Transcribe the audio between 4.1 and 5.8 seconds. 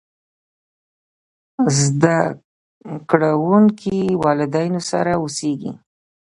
والدينو سره اوسېږي.